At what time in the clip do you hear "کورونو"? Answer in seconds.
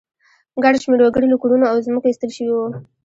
1.41-1.63